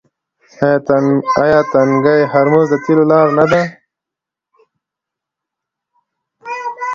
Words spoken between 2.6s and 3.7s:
د تیلو لاره نه ده؟